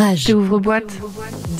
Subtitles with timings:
[0.00, 0.30] Rage.
[0.34, 0.92] Ouvre-boîte.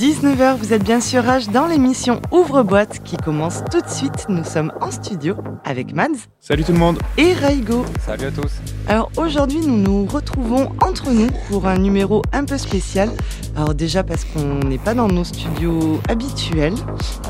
[0.01, 4.25] 19h, vous êtes bien sûr Rage dans l'émission Ouvre-boîte qui commence tout de suite.
[4.29, 7.85] Nous sommes en studio avec Mads Salut tout le monde et Raigo.
[8.03, 8.51] Salut à tous.
[8.87, 13.11] Alors aujourd'hui, nous nous retrouvons entre nous pour un numéro un peu spécial.
[13.55, 16.73] Alors déjà parce qu'on n'est pas dans nos studios habituels,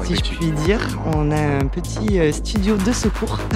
[0.05, 0.79] si je puis dire.
[1.13, 3.37] On a un petit euh, studio de secours.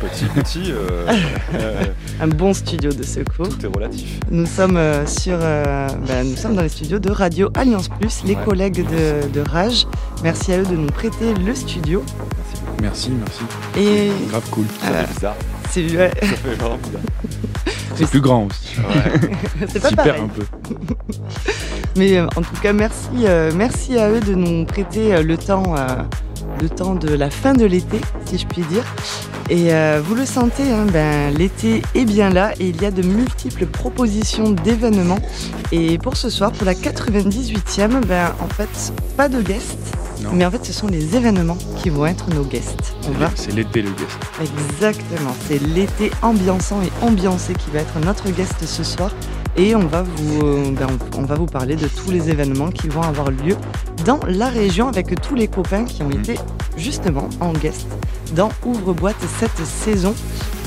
[0.00, 1.12] Petit, petit, euh,
[1.54, 1.84] euh,
[2.20, 3.48] un bon studio de secours.
[3.48, 4.20] tout est relatif.
[4.30, 8.07] Nous sommes euh, sur, euh, bah, nous sommes dans les studios de Radio Alliance Plus,
[8.24, 8.44] les Ouais.
[8.44, 9.86] collègues de, de Rage.
[10.22, 12.02] Merci à eux de nous prêter le studio.
[12.08, 12.82] Merci beaucoup.
[12.82, 13.40] Merci, merci.
[13.76, 14.66] Et Grave cool.
[14.80, 15.36] Ça Euh, fait bizarre.
[15.70, 17.00] c'est ouais, Ça fait vraiment bizarre.
[17.96, 18.76] C'est plus grand aussi.
[18.78, 19.20] Ouais.
[19.68, 20.22] c'est pas Super pareil.
[20.22, 20.44] un peu.
[21.96, 25.36] Mais euh, en tout cas, merci, euh, merci à eux de nous prêter euh, le
[25.36, 25.74] temps,
[26.60, 28.84] le temps de la fin de l'été, si je puis dire.
[29.50, 32.90] Et euh, vous le sentez, hein, ben, l'été est bien là et il y a
[32.90, 35.18] de multiples propositions d'événements.
[35.72, 39.78] Et pour ce soir, pour la 98e, ben, en fait, pas de guests,
[40.22, 40.30] Non.
[40.34, 42.94] mais en fait, ce sont les événements qui vont être nos guests.
[43.08, 44.18] On va C'est l'été le guest.
[44.42, 49.10] Exactement, c'est l'été ambiançant et ambiancé qui va être notre guest ce soir.
[49.56, 52.88] Et on va, vous, euh, ben, on, va vous parler de tous les événements qui
[52.88, 53.56] vont avoir lieu
[54.04, 56.20] dans la région avec tous les copains qui ont Mhm.
[56.20, 56.34] été
[56.76, 57.86] justement en guest
[58.34, 60.14] dans Ouvre-boîte cette saison.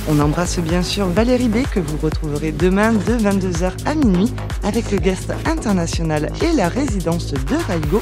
[0.10, 4.92] On embrasse bien sûr Valérie B que vous retrouverez demain de 22h à minuit avec
[4.92, 8.02] le guest international et la résidence de Raigo.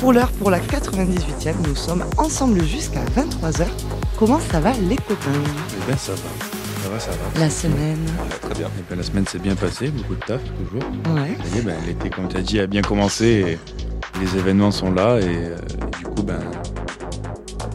[0.00, 3.66] Pour l'heure, pour la 98e, nous sommes ensemble jusqu'à 23h.
[4.18, 5.30] Comment ça va les copains?
[5.34, 6.18] Eh ben ça va.
[6.82, 7.40] Ça va, ça va.
[7.40, 7.98] La semaine?
[8.20, 8.66] Ouais, très bien.
[8.66, 10.88] Et ben, la semaine s'est bien passée, beaucoup de taf toujours.
[11.14, 11.36] Ouais.
[11.42, 13.58] Ça y est, ben, l'été, comme tu as dit, a bien commencé et
[14.20, 15.56] les événements sont là et euh,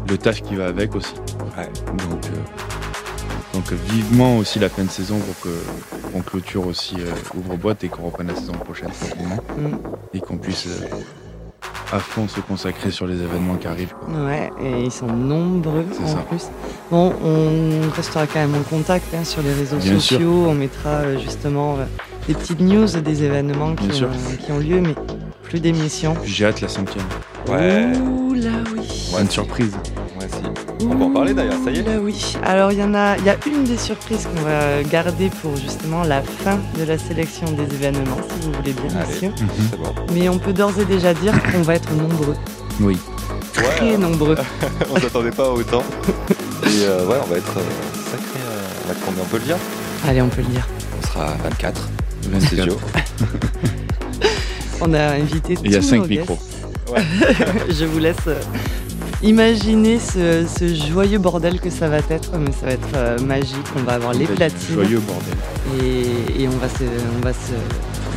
[0.10, 1.14] le taf qui va avec aussi.
[1.58, 1.70] Ouais.
[1.98, 7.12] Donc, euh, donc vivement aussi la fin de saison pour que- qu'on clôture aussi euh,
[7.38, 9.38] ouvre-boîte et qu'on reprenne la saison prochaine tranquillement.
[9.58, 9.78] Mm.
[10.14, 10.86] et qu'on puisse euh,
[11.92, 13.94] à fond se consacrer sur les événements qui arrivent.
[14.00, 14.26] quoi.
[14.26, 16.18] Ouais, et ils sont nombreux en ça.
[16.30, 16.48] plus.
[16.92, 20.18] Bon, on restera quand même en contact hein, sur les réseaux Bien sûr.
[20.18, 20.46] sociaux.
[20.50, 21.86] On mettra euh, justement euh,
[22.28, 24.08] des petites news des événements qui, sûr.
[24.08, 24.94] ont, qui ont lieu, mais
[25.44, 26.16] plus d'émissions.
[26.24, 27.06] J'ai hâte la cinquième.
[27.48, 27.88] Ouais.
[27.98, 28.88] Ouh là oui.
[29.16, 29.76] Ouais, une surprise.
[30.82, 31.84] On peut en parler d'ailleurs, ça y est.
[31.84, 32.36] Là oui.
[32.44, 35.56] Alors il y en a, il y a une des surprises qu'on va garder pour
[35.58, 39.14] justement la fin de la sélection des événements, si vous voulez bien, Allez.
[39.20, 39.94] C'est bon.
[40.14, 42.36] Mais on peut d'ores et déjà dire qu'on va être nombreux,
[42.80, 42.98] Oui.
[43.54, 44.36] très Ouais, nombreux.
[44.92, 45.84] on s'attendait pas à autant.
[46.66, 48.40] Et euh, ouais, on va être euh, sacré.
[48.40, 49.58] euh, on va être combien on peut le dire
[50.08, 50.68] Allez, on peut le dire.
[51.02, 51.90] On sera 24.
[52.32, 52.46] 24.
[52.48, 52.78] Studio.
[54.82, 56.30] On a invité Et il y a tous 5 nos guests.
[56.30, 56.40] micros.
[57.70, 58.16] Je vous laisse
[59.22, 63.66] imaginer ce, ce joyeux bordel que ça va être, mais ça va être euh, magique.
[63.78, 65.36] On va avoir les platines Joyeux bordel.
[65.84, 66.84] et, et on va se,
[67.18, 67.52] on va se,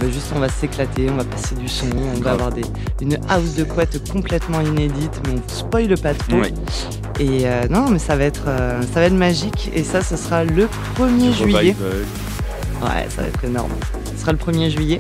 [0.01, 1.87] bah, juste on va s'éclater, on va passer du son,
[2.17, 2.63] on va avoir des,
[3.01, 6.37] une house de couette complètement inédite, mais on spoile pas trop.
[6.41, 6.53] Oui.
[7.21, 9.71] Et euh, non, mais ça va être, euh, ça va être magique.
[9.75, 10.67] Et ça, ce sera le
[10.99, 11.57] 1er juillet.
[11.79, 12.05] Revival.
[12.83, 13.71] Ouais, ça va être énorme.
[14.15, 14.99] Ce sera le 1er juillet,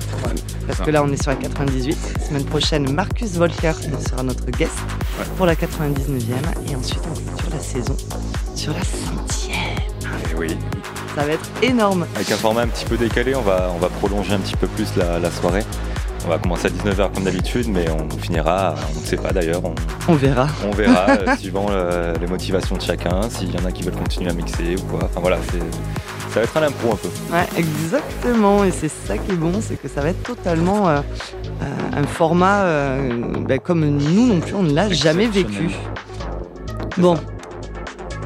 [0.66, 0.84] parce ça.
[0.84, 1.98] que là on est sur la 98.
[2.28, 3.72] Semaine prochaine, Marcus Volker
[4.08, 4.72] sera notre guest
[5.18, 5.26] Ouais.
[5.36, 6.70] pour la 99e.
[6.70, 7.96] Et ensuite, on clôture la saison
[8.54, 9.56] sur la centième.
[10.30, 10.56] Et oui.
[11.14, 12.06] Ça va être énorme.
[12.16, 14.66] Avec un format un petit peu décalé, on va, on va prolonger un petit peu
[14.68, 15.64] plus la, la soirée.
[16.24, 19.60] On va commencer à 19h comme d'habitude, mais on finira, on ne sait pas d'ailleurs,
[19.64, 19.74] on,
[20.08, 20.46] On verra.
[20.64, 23.96] on verra euh, suivant euh, les motivations de chacun, s'il y en a qui veulent
[23.96, 25.00] continuer à mixer ou quoi.
[25.10, 25.58] Enfin voilà, c'est,
[26.32, 27.08] ça va être un impro un peu.
[27.30, 28.64] Ouais, exactement.
[28.64, 31.00] Et c'est ça qui est bon, c'est que ça va être totalement euh,
[31.62, 33.10] euh, un format euh,
[33.46, 35.70] bah, comme nous non plus, on ne l'a jamais vécu.
[36.96, 37.18] Bon.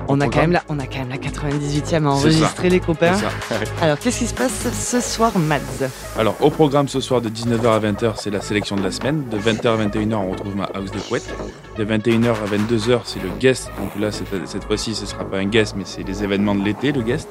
[0.08, 3.16] On a, quand même la, on a quand même la 98e à enregistrer les copains.
[3.82, 5.90] Alors qu'est-ce qui se passe ce soir, Mads?
[6.16, 9.24] Alors, au programme ce soir de 19h à 20h, c'est la sélection de la semaine.
[9.28, 11.28] De 20h à 21h, on retrouve ma house de couette.
[11.76, 13.68] De 21h à 22h, c'est le guest.
[13.80, 16.62] Donc là, cette, cette fois-ci, ce sera pas un guest, mais c'est les événements de
[16.62, 17.28] l'été, le guest.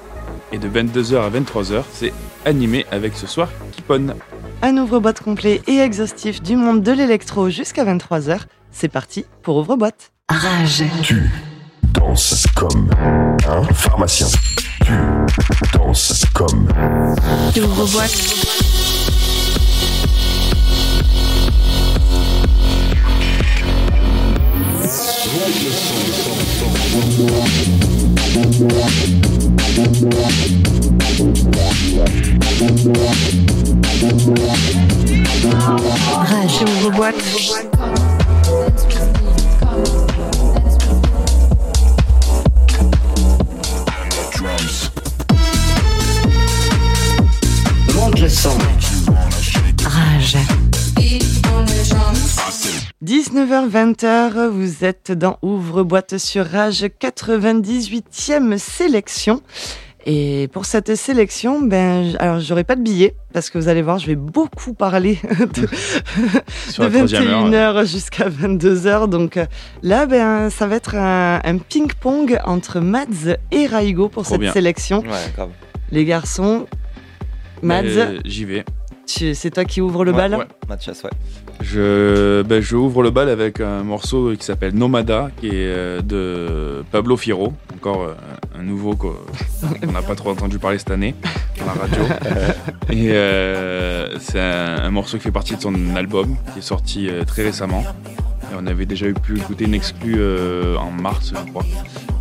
[0.56, 2.14] Et de 22h à 23h, c'est
[2.46, 4.16] animé avec ce soir Kipon.
[4.62, 8.40] Un ouvre-boîte complet et exhaustif du monde de l'électro jusqu'à 23h.
[8.72, 10.14] C'est parti pour ouvre-boîte.
[10.30, 10.86] Rage.
[11.04, 11.30] Tu
[11.92, 12.90] danses comme
[13.50, 14.28] un pharmacien.
[14.86, 14.94] Tu
[15.74, 16.70] danses comme
[17.58, 18.46] Ouvre-boîte.
[36.98, 38.15] Rage.
[53.06, 59.42] 19h-20h, vous êtes dans Ouvre-boîte sur Rage 98e sélection.
[60.08, 64.00] Et pour cette sélection, ben, alors j'aurai pas de billets parce que vous allez voir,
[64.00, 65.68] je vais beaucoup parler de,
[66.72, 69.08] Sur de la troisième heure, 21h jusqu'à 22h.
[69.08, 69.46] Donc euh,
[69.84, 74.42] là, ben, ça va être un, un ping-pong entre Mads et Raigo pour Trop cette
[74.42, 74.52] bien.
[74.52, 75.02] sélection.
[75.02, 75.52] Ouais, grave.
[75.92, 76.66] Les garçons,
[77.62, 78.66] Mads, Euh, J'y vais.
[79.06, 80.46] C'est toi qui ouvre le Ouais, bal ouais.
[80.68, 81.10] Mathias, ouais.
[81.62, 86.02] Je, ben, je ouvre le bal avec un morceau qui s'appelle Nomada, qui est euh,
[86.02, 88.14] de Pablo Fierro, encore euh,
[88.58, 89.16] un nouveau qu'on
[89.88, 91.16] on n'a pas trop entendu parler cette année
[91.60, 92.04] dans la radio.
[92.90, 97.08] Et euh, c'est un, un morceau qui fait partie de son album, qui est sorti
[97.10, 97.84] euh, très récemment.
[98.52, 101.66] Et on avait déjà eu pu écouter une exclue euh, en mars, je crois,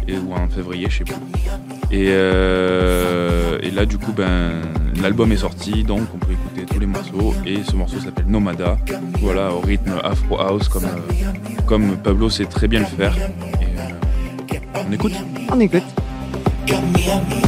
[0.08, 1.14] et, ou en février, je sais plus.
[1.90, 4.62] Et, euh, et là, du coup, ben,
[5.02, 8.76] l'album est sorti, donc on peut écouter tous les morceaux et ce morceau s'appelle Nomada.
[9.20, 13.16] Voilà, au rythme Afro House comme, euh, comme Pablo sait très bien le faire.
[13.16, 15.12] Et, euh, on écoute
[15.52, 15.82] On écoute.
[16.68, 17.44] On écoute.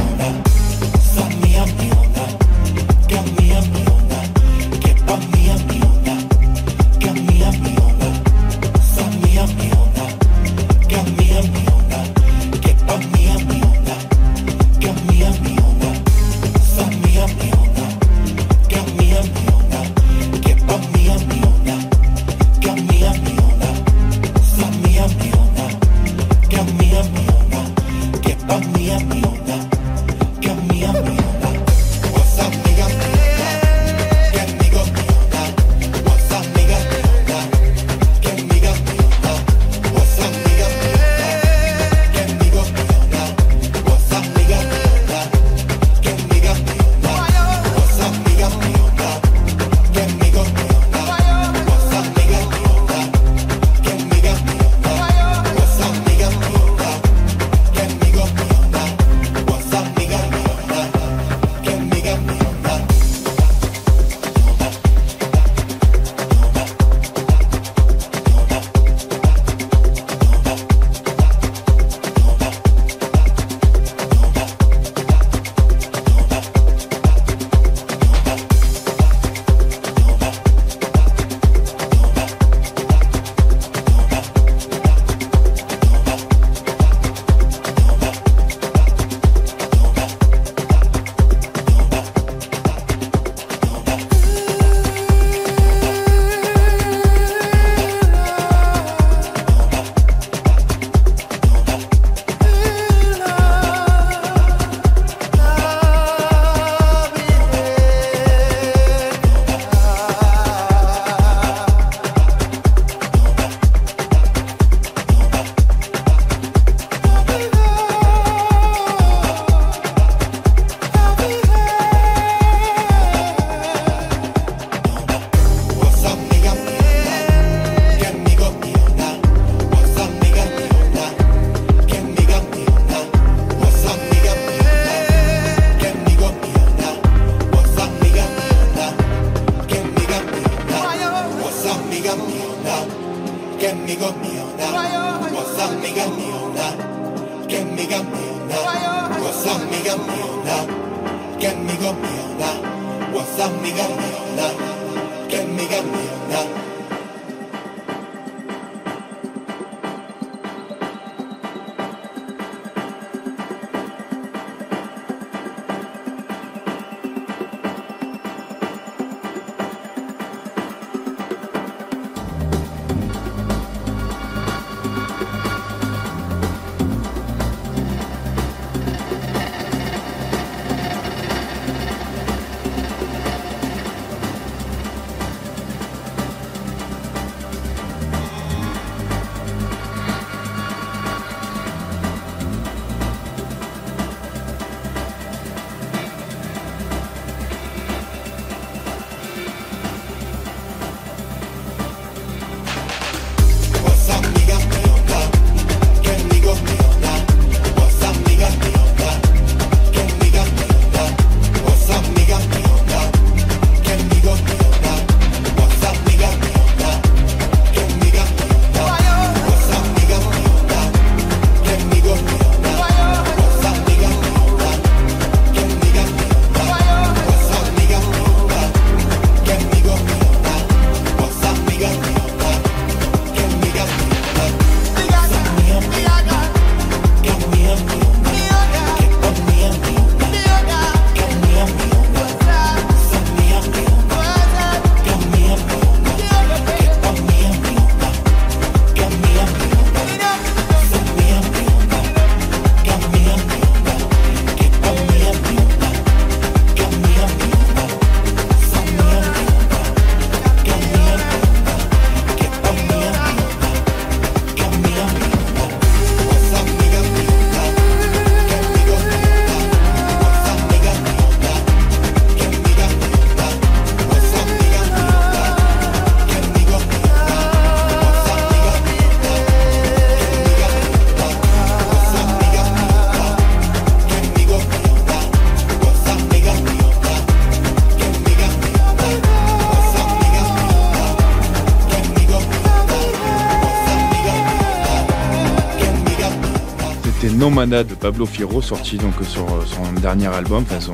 [297.65, 300.93] De Pablo Fierro, sorti donc sur euh, son dernier album, enfin son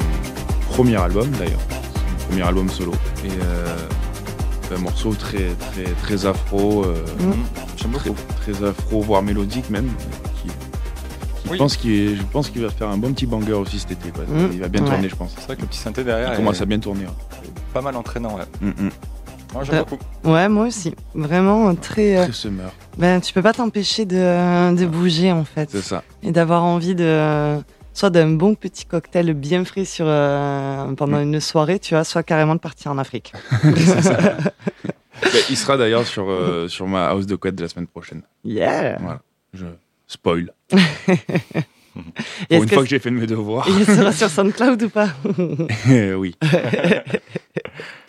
[0.70, 1.60] premier album d'ailleurs,
[2.22, 2.94] son premier album solo.
[3.26, 3.76] Et euh,
[4.74, 7.34] un morceau très très très afro, euh, Mm.
[7.76, 8.22] J'aime très, beaucoup.
[8.38, 9.90] très afro, voire mélodique même.
[10.42, 10.48] Qui,
[11.44, 11.58] qui Oui.
[11.58, 14.12] pense qu'il, je pense qu'il va faire un bon petit banger aussi cet été.
[14.12, 14.24] quoi.
[14.24, 14.50] Mm.
[14.54, 14.90] Il va bien Ouais.
[14.90, 15.34] tourner, je pense.
[15.38, 17.04] C'est vrai que le petit synthé derrière Il est commence à bien tourner.
[17.04, 17.50] ouais.
[17.74, 18.38] pas mal entraînant.
[18.38, 18.46] Ouais.
[18.70, 18.88] Mm.
[19.54, 20.04] Moi, j'aime Euh, beaucoup.
[20.24, 20.96] Ouais, moi aussi.
[21.14, 22.18] Vraiment euh, très.
[22.18, 25.70] euh, Très summer, ben, tu peux pas t'empêcher de, de bouger en fait.
[25.72, 26.04] c'est ça.
[26.24, 27.58] Et d'avoir envie de.
[27.96, 32.24] Soit d'un bon petit cocktail bien frais sur, euh, pendant une soirée, tu vois, soit
[32.24, 33.34] carrément de partir en Afrique.
[35.22, 38.24] Ben, il sera d'ailleurs sur, euh, sur ma house de couette de la semaine prochaine.
[38.44, 38.98] Yeah!
[39.54, 39.66] Je
[40.08, 40.52] spoil.
[40.74, 43.66] Pour une fois que j'ai fait mes devoirs.
[43.70, 45.10] il sera sur SoundCloud ou pas?
[46.18, 46.36] Oui.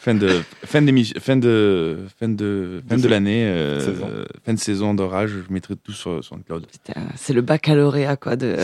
[0.04, 4.08] Fin de fin d'émission, fin de fin de fin de l'année, euh, saison.
[4.10, 5.30] euh, fin de saison d'orage.
[5.48, 6.66] Je mettrai tout sur sur le cloud.
[6.70, 8.54] Putain, C'est le baccalauréat quoi de,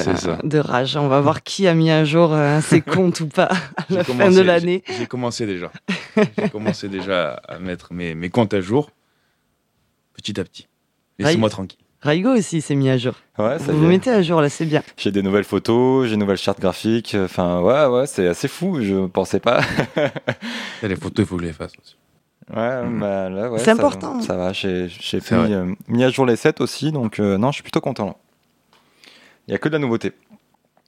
[0.47, 0.97] de rage.
[0.97, 3.45] On va voir qui a mis à jour euh, ses comptes ou pas
[3.77, 4.83] à la J'ai fin commencé- de l'année.
[4.87, 5.73] J'ai j'ai commencé déjà.
[6.17, 8.91] J'ai commencé déjà à mettre mes, mes comptes à jour,
[10.15, 10.67] petit à petit.
[11.19, 11.79] Laissez-moi tranquille.
[12.03, 13.13] Raigo aussi s'est mis à jour.
[13.39, 14.83] Ouais, ça Vous vous mettez à jour là, c'est bien.
[14.97, 17.15] J'ai des nouvelles photos, j'ai une nouvelle charte graphique.
[17.19, 18.79] Enfin, ouais, ouais, c'est assez fou.
[18.81, 19.61] Je pensais pas.
[20.83, 21.97] Et les photos, il faut que je les fasse aussi.
[22.57, 22.99] Ouais, Mhm.
[23.01, 23.59] bah là, ouais.
[23.59, 24.21] C'est ça- important.
[24.23, 27.37] Ça va, j'ai j'ai C'est mis, euh, mis à jour les sets aussi, donc euh,
[27.39, 28.07] non, je suis plutôt content.
[28.07, 28.15] là.
[29.47, 30.13] Il y a que de la nouveauté.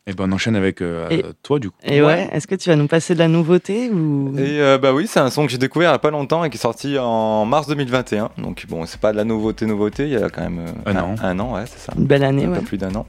[0.09, 1.76] Et ben on enchaîne avec euh, Et- toi du coup.
[1.85, 2.28] Et ouais, Ouais.
[2.32, 4.35] est-ce que tu vas nous passer de la nouveauté ou?
[4.37, 6.42] Et euh, bah oui, c'est un son que j'ai découvert il y a pas longtemps
[6.42, 8.30] et qui est sorti en mars 2021.
[8.38, 10.97] Donc bon, c'est pas de la nouveauté, nouveauté, il y a quand même euh, Un
[10.97, 11.14] an.
[11.23, 11.92] Un an, ouais, c'est ça.
[11.97, 12.59] une belle année Un ouais.
[12.59, 13.06] peu plus d'un an.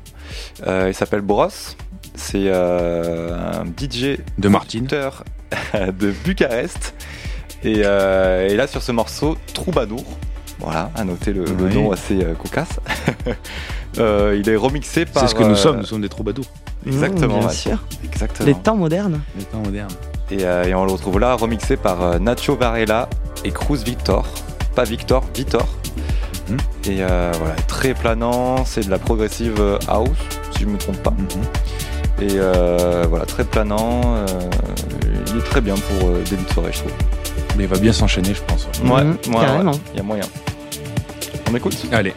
[0.67, 1.47] Euh, il s'appelle Bros.
[2.15, 4.85] C'est euh, un DJ De Martine.
[5.73, 6.93] de Bucarest.
[7.63, 10.03] Et, euh, et là, sur ce morceau, Troubadour.
[10.59, 12.79] Voilà, à noter le, le nom assez euh, cocasse.
[13.99, 15.21] Euh, il est remixé par.
[15.21, 15.77] C'est ce que nous euh, sommes.
[15.77, 16.47] Nous sommes des troubadours.
[16.85, 17.53] Exactement, Mmh, bien ouais.
[17.53, 17.77] sûr.
[18.03, 18.47] Exactement.
[18.47, 19.21] Les temps modernes.
[19.37, 19.91] Les temps modernes.
[20.31, 23.09] Et, euh, et on le retrouve là, remixé par euh, Nacho Varela
[23.43, 24.25] et Cruz Victor.
[24.75, 25.67] Pas Victor, Vitor.
[26.49, 26.57] Mhm.
[26.85, 30.09] Et euh, voilà, très planant, c'est de la progressive house,
[30.55, 31.11] si je me trompe pas.
[31.11, 31.27] Mhm.
[32.21, 34.01] Et euh, voilà, très planant.
[34.05, 34.25] euh,
[35.27, 36.91] il est très bien pour euh, début de soirée, je trouve.
[37.57, 38.67] Mais il va bien s'enchaîner, je pense.
[38.83, 39.71] Ouais, ouais, carrément.
[39.71, 40.25] ouais, il y a moyen.
[41.51, 41.77] On écoute?
[41.91, 42.13] Allez.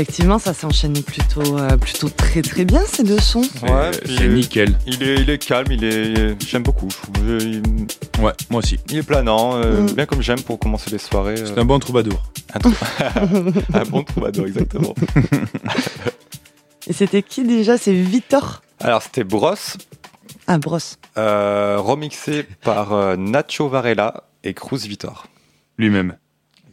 [0.00, 3.40] Effectivement, ça s'enchaîne plutôt, euh, plutôt très très bien ces deux sons.
[3.62, 4.78] Ouais, Euh, c'est euh, nickel.
[4.86, 6.88] Il est, il est calme, il est, j'aime beaucoup.
[7.26, 7.38] Je.
[7.44, 7.62] Il,
[8.20, 8.78] Ouais, moi aussi.
[8.88, 9.92] il est planant, euh, Mm.
[9.92, 11.36] bien comme j'aime pour commencer les soirées.
[11.36, 12.22] C'est euh, un bon troubadour.
[12.54, 14.94] un bon troubadour, exactement.
[16.86, 17.76] Et c'était qui déjà?
[17.78, 19.76] C'est Victor Alors c'était Brosse,
[20.46, 20.98] Ah, Brosse.
[21.18, 25.26] euh, remixé par euh, Nacho Varela et Cruz Vitor.
[25.76, 26.16] Lui-même.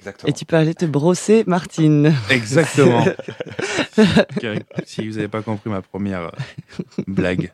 [0.06, 0.30] Exactement.
[0.30, 2.14] Et tu peux aller te brosser, Martine.
[2.30, 3.06] Exactement.
[4.86, 7.52] si vous n'avez pas compris ma première euh, blague,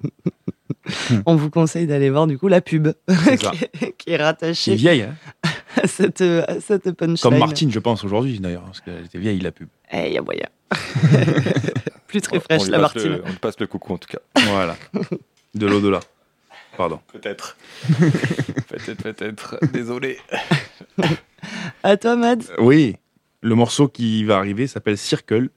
[1.26, 3.48] On vous conseille d'aller voir du coup la pub qui,
[3.86, 5.16] est, qui est C'est rattachée vieille, hein
[5.82, 7.18] à cette, à cette punchline.
[7.18, 9.70] comme Martine, je pense, aujourd'hui d'ailleurs, parce qu'elle était vieille la pub.
[9.92, 10.48] Eh, y a moyen.
[12.08, 13.04] Plus très fraîche la Martine.
[13.10, 14.20] le- on lui passe le coucou en tout cas.
[14.48, 14.76] Voilà.
[15.54, 16.00] De l'au-delà.
[16.78, 17.00] Pardon.
[17.14, 17.58] Peut-être.
[18.68, 19.60] peut-être, peut-être.
[19.72, 20.18] Désolé.
[21.84, 22.52] À toi, Mads.
[22.60, 22.96] Oui,
[23.42, 25.50] le morceau qui va arriver s'appelle Circle.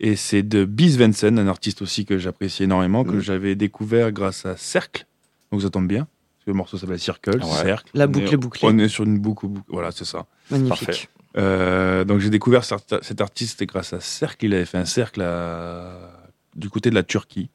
[0.00, 3.20] Et c'est de Bis Vensen, un artiste aussi que j'apprécie énormément, que Mm.
[3.20, 5.06] j'avais découvert grâce à Cercle.
[5.52, 6.00] Donc ça tombe bien.
[6.36, 7.62] Parce que le morceau s'appelle Circle, Ouais.
[7.62, 7.90] Cercle.
[7.94, 8.68] La boucle est- est bouclée.
[8.70, 9.66] On est sur une boucle, boucle.
[9.68, 10.26] Voilà, c'est ça.
[10.50, 10.86] Magnifique.
[10.86, 11.08] Parfait.
[11.36, 14.44] Euh, donc j'ai découvert cet cet artiste grâce à Cercle.
[14.46, 17.50] Il avait fait un cercle à- du côté de la Turquie.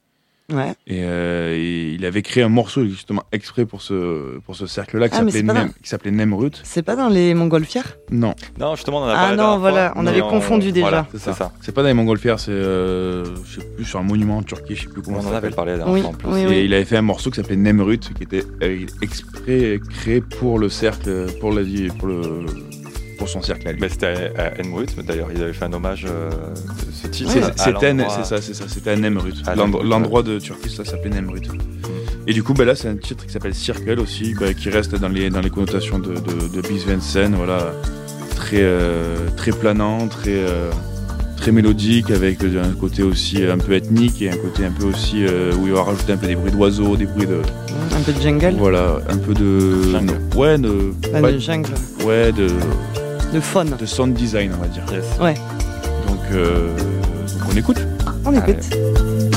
[0.51, 0.73] Ouais.
[0.87, 5.07] Et, euh, et il avait créé un morceau justement exprès pour ce, pour ce cercle-là
[5.09, 6.59] qui Ah, s'appelait c'est pas Nem- Nemrut.
[6.63, 7.97] C'est pas dans les montgolfières?
[8.11, 10.71] Non, Non, justement, on en a Ah parlé la non, voilà, fois, on avait confondu
[10.71, 10.87] déjà.
[10.87, 11.51] Voilà, c'est ça.
[11.61, 14.75] c'est pas dans les montgolfières, c'est euh, je sais plus sur un monument en Turquie,
[14.75, 16.29] je sais plus comment On ça en avait parlé la dernière Oui, fois en plus.
[16.29, 16.61] oui, Et oui.
[16.65, 20.69] il avait fait un morceau qui s'appelait Nemrut, qui était euh, exprès créé pour le
[20.69, 22.21] cercle, pour la vie, pour le,
[23.19, 23.79] pour son cercle à lui.
[23.81, 24.51] Mais c'était à
[24.97, 27.31] mais d'ailleurs, il avait fait un hommage euh, de ce titre.
[27.31, 29.35] C'est- à C'était un- l'endroit- c'est ça, c'est ça, c'était à Nemrut.
[29.83, 31.47] L'endroit de Turquie, ça s'appelait Nemrut.
[32.27, 34.95] Et du coup, bah là, c'est un titre qui s'appelle Circle aussi, bah, qui reste
[34.95, 37.71] dans les, dans les connotations de, de, de Bis Vensen, voilà,
[38.35, 40.69] très, euh, très planant, très, euh,
[41.37, 45.25] très mélodique, avec un côté aussi un peu ethnique et un côté un peu aussi
[45.25, 47.39] euh, où il va rajouter un peu des bruits d'oiseaux, des bruits de.
[47.97, 48.53] Un peu de jungle.
[48.59, 49.91] Voilà, un peu de.
[49.91, 50.19] Jungle.
[50.35, 50.91] Ouais, de.
[51.11, 51.69] Pas- de jungle.
[52.05, 52.47] ouais, de,
[53.33, 53.75] De faune.
[53.79, 54.83] de sound design, on va dire.
[54.91, 55.05] Yes.
[56.07, 57.77] Donc, euh, donc on écoute.
[58.25, 59.28] On écoute.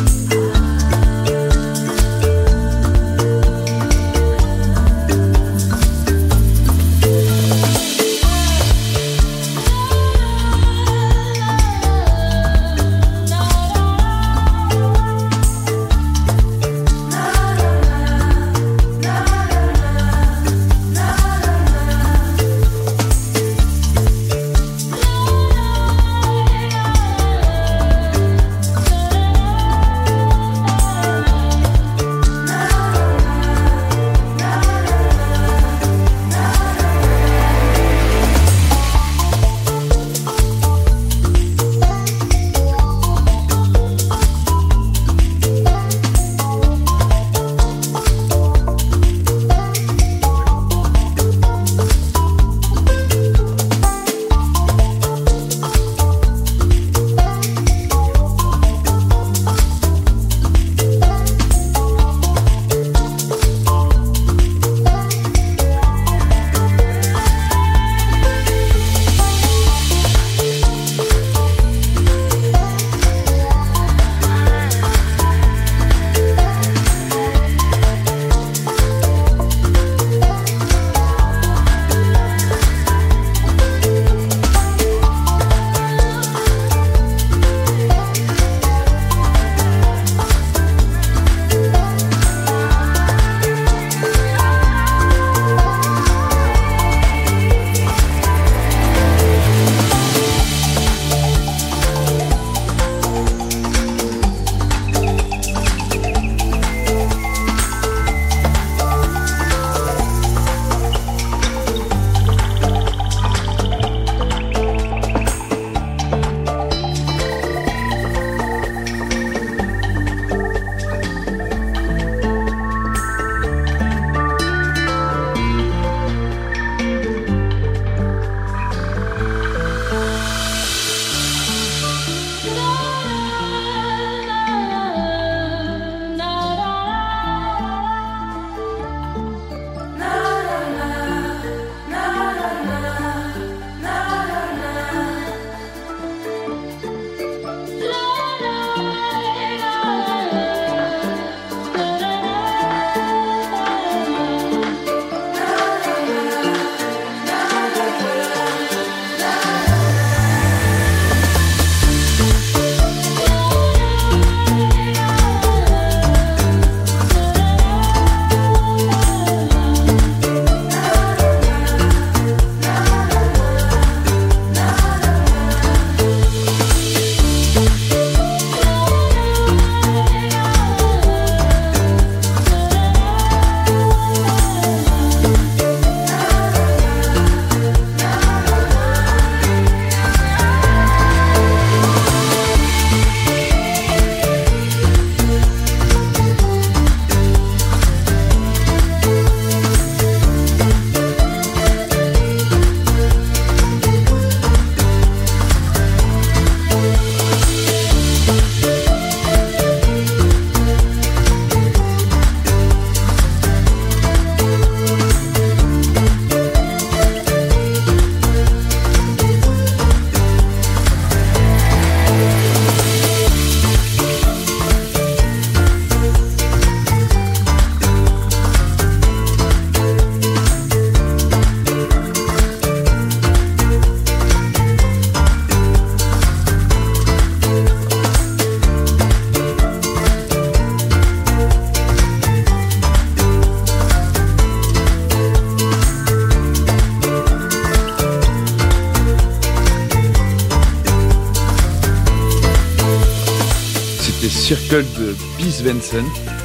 [254.72, 256.02] Circle de Bis Vincent,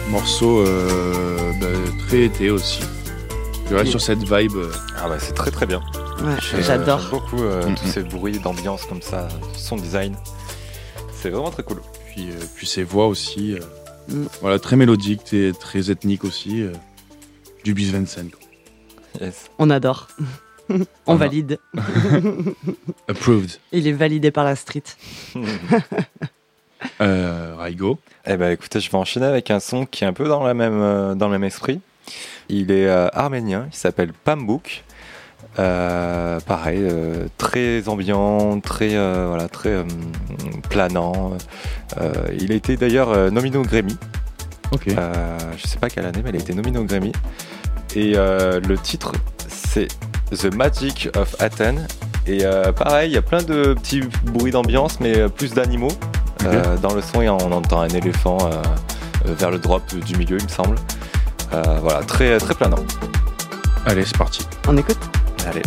[0.09, 1.67] morceau euh, bah,
[2.09, 2.81] très été aussi.
[3.69, 4.57] Je reste sur cette vibe.
[4.57, 5.79] euh, Ah ouais, c'est très très bien.
[6.21, 6.99] Ouais, J'ai- J'adore.
[6.99, 7.75] J'aime beaucoup euh, Mhm.
[7.75, 10.13] tous ces bruits d'ambiance comme ça, son design.
[11.13, 11.77] C'est vraiment très cool.
[12.11, 13.53] Puis, euh, puis ses voix aussi.
[13.53, 13.59] euh,
[14.09, 14.25] Mm.
[14.41, 16.63] Voilà, très mélodique, très, très ethnique aussi.
[16.63, 16.73] euh,
[17.63, 18.27] du Bis Vincent.
[18.29, 19.21] quoi.
[19.25, 19.45] Yes.
[19.57, 20.09] On adore.
[21.07, 21.15] On Ah.
[21.15, 21.59] valide.
[23.07, 23.51] Approved.
[23.71, 24.83] Il est validé par la street.
[27.01, 27.99] Euh, Raigo.
[28.25, 30.53] Eh ben écoutez, je vais enchaîner avec un son qui est un peu dans, la
[30.53, 31.79] même, euh, dans le même esprit.
[32.49, 34.83] Il est euh, arménien, il s'appelle Pambouk.
[35.59, 39.83] Euh, pareil, euh, très ambiant, très, voilà, très
[40.69, 41.31] planant.
[42.39, 43.97] Il a été d'ailleurs nominé au Grammy.
[44.71, 44.89] Ok.
[44.89, 47.11] Euh, je sais pas quelle année, mais il a été nominé au Grammy.
[47.95, 49.13] Et le titre,
[49.47, 49.87] c'est
[50.31, 51.87] The Magic of Athens.
[52.27, 52.43] Et
[52.75, 55.93] pareil, il y a plein de petits bruits d'ambiance, mais plus d'animaux.
[56.45, 58.61] Euh, dans le son, on entend un éléphant euh,
[59.27, 60.75] euh, vers le drop du milieu, il me semble.
[61.53, 62.83] Euh, voilà, très, très planant.
[63.85, 64.45] Allez, c'est parti.
[64.67, 64.99] On écoute?
[65.47, 65.63] Allez.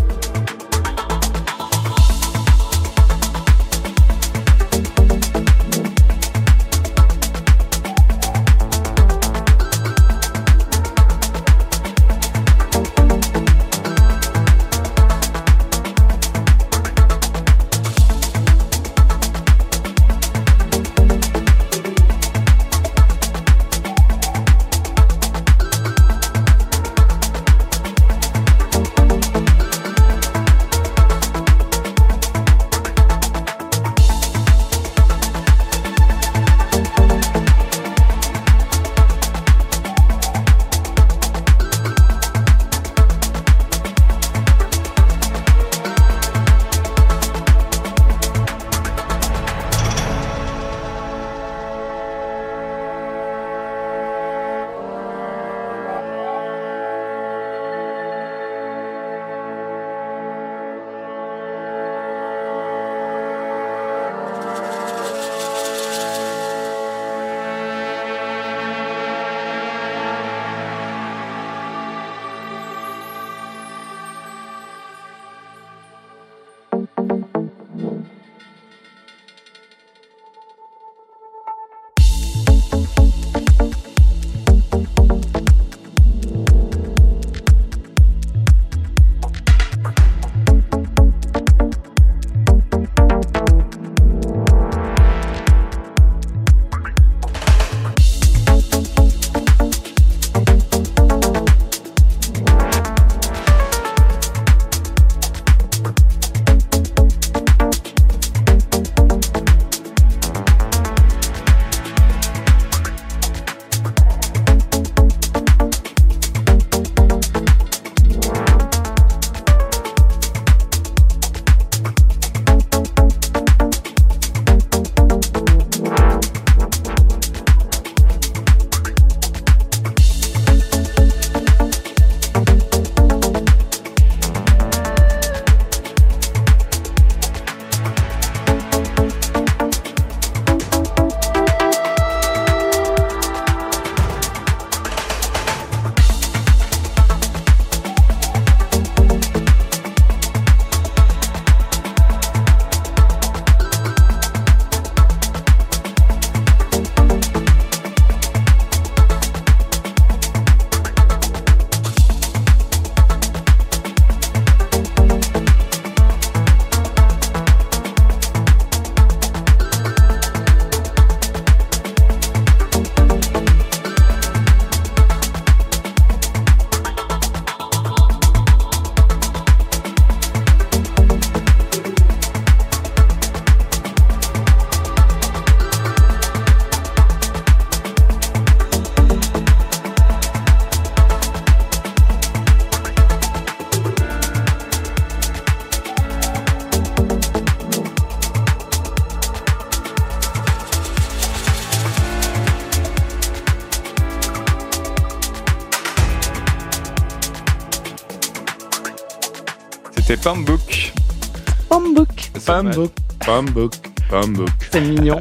[212.62, 212.92] Pambouk.
[213.24, 213.72] Pambouk,
[214.10, 214.48] Pambouk.
[214.72, 215.20] C'est mignon.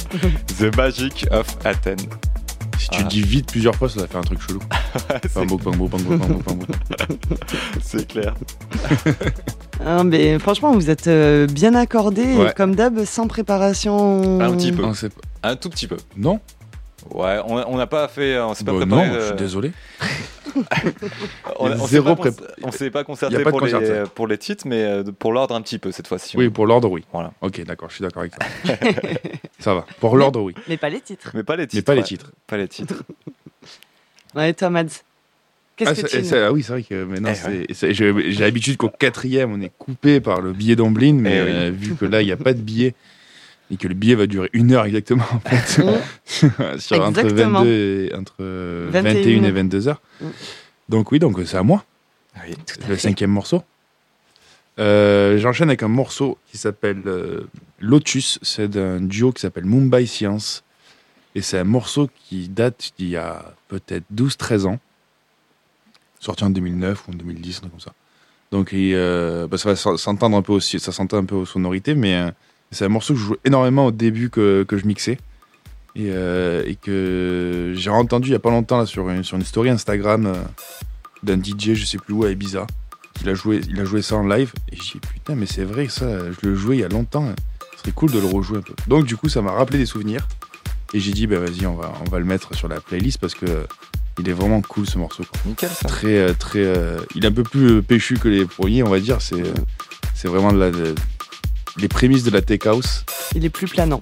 [0.58, 2.06] The Magic of Athens.
[2.78, 3.08] Si tu Ah.
[3.08, 4.60] dis vite plusieurs fois, ça va faire un truc chelou.
[5.34, 6.68] Pambouk, Pambouk, Pambouk, Pambouk, Pambouk.
[7.82, 8.34] C'est clair.
[9.84, 12.52] Hein, mais franchement, vous êtes euh, bien accordés, Ouais.
[12.56, 14.40] comme d'hab, sans préparation.
[14.40, 14.84] Un petit peu.
[15.42, 15.96] Un tout petit peu.
[16.16, 16.40] Non
[17.12, 18.38] Ouais, on on n'a pas fait.
[18.40, 19.06] On s'est pas Bah préparé.
[19.08, 19.72] Non, je euh, suis désolé.
[21.58, 22.30] On, on s'est zéro pas, cons-
[23.04, 25.92] concerté a pas pour, les, pour les titres, mais euh, pour l'ordre un petit peu
[25.92, 26.36] cette fois-ci.
[26.36, 27.04] Oui, pour l'ordre, oui.
[27.12, 27.32] Voilà.
[27.40, 28.74] Ok, d'accord, je suis d'accord avec ça.
[29.58, 29.86] ça va.
[30.00, 30.54] Pour l'ordre, oui.
[30.68, 31.30] Mais pas les titres.
[31.34, 31.76] Mais pas les titres.
[31.80, 32.06] Mais pas les ouais.
[32.06, 32.32] titres.
[32.46, 33.02] Pas les titres.
[34.34, 35.02] Ouais, toi, Mads.
[35.76, 38.76] Qu'est-ce Ah, que tu ça- ah oui, c'est vrai que maintenant, Eh j'ai j'ai l'habitude
[38.76, 41.48] qu'au quatrième, on est coupé par le billet d'Amblin, mais Eh oui.
[41.50, 42.94] euh, vu que là, il n'y a pas de billet
[43.70, 45.82] et que le billet va durer une heure exactement, en fait,
[46.78, 47.60] sur entre, Exactement.
[47.60, 47.70] 22
[48.10, 50.00] et, entre 21 21 et 22 heures.
[50.20, 50.26] Mm.
[50.88, 51.84] Donc oui, donc c'est à moi,
[52.46, 52.54] Oui.
[52.88, 53.62] le cinquième morceau.
[54.78, 57.40] Euh, J'enchaîne avec un morceau qui s'appelle euh,
[57.80, 60.62] Lotus, c'est d'un duo qui s'appelle Mumbai Science.
[61.34, 64.78] Et c'est un morceau qui date d'il y a peut-être 12-13 ans,
[66.20, 67.92] sorti en 2009 ou en 2010, un truc comme ça.
[68.52, 71.34] Donc il, euh, bah, ça va s'en- s'entendre un peu aussi, ça s'entend un peu
[71.34, 72.30] aux sonorités, mais
[72.70, 75.18] c'est un morceau que je jouais énormément au début que, que je mixais.
[75.94, 79.38] Et, euh, et que j'ai entendu il y a pas longtemps là, sur, une, sur
[79.38, 80.34] une story Instagram euh,
[81.22, 82.66] d'un DJ, je sais plus où, à Ibiza.
[83.22, 84.52] Il a, joué, il a joué ça en live.
[84.70, 86.88] Et j'ai dit putain, mais c'est vrai que ça, je le jouais il y a
[86.88, 87.32] longtemps.
[87.76, 88.74] Ce serait cool de le rejouer un peu.
[88.88, 90.28] Donc du coup, ça m'a rappelé des souvenirs.
[90.92, 93.34] Et j'ai dit, bah vas-y, on va, on va le mettre sur la playlist parce
[93.34, 93.66] que
[94.18, 95.24] il est vraiment cool ce morceau.
[95.24, 95.40] quoi.
[95.46, 95.88] Nickel ça.
[95.88, 99.00] Très, euh, très, euh, il est un peu plus péchu que les premiers, on va
[99.00, 99.22] dire.
[99.22, 99.42] C'est,
[100.14, 100.94] c'est vraiment de la, de-
[101.78, 103.04] les prémices de la tech house.
[103.34, 104.00] Il est plus planant.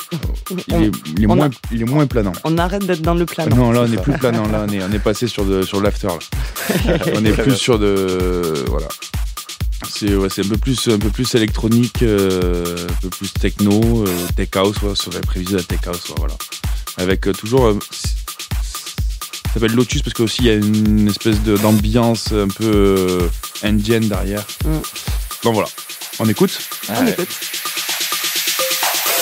[0.69, 2.33] Il On- est, il est on a- moins, il est moins planant.
[2.45, 3.57] On arrête d'être dans le planant.
[3.57, 4.03] non, là on c'est est ça.
[4.03, 4.47] plus planant.
[4.49, 6.09] Là on est, on est passé sur de, sur l'after.
[6.09, 6.99] là.
[7.15, 8.89] on est plus sur de, voilà.
[9.91, 14.05] C'est, ouais, c'est un peu plus, un peu plus électronique, euh, un peu plus techno,
[14.07, 16.35] euh, tech house, ouais, sur la prévision de la tech house, ouais, voilà.
[16.97, 17.79] Avec euh, toujours, euh,
[19.47, 23.29] ça s'appelle Lotus parce qu'aussi il y a une espèce de, d'ambiance un peu
[23.63, 24.45] indienne derrière.
[24.65, 24.71] Mm.
[25.45, 25.69] Donc voilà,
[26.19, 26.59] on écoute?
[26.89, 27.13] Ah On ouais.
[27.13, 27.29] écoute.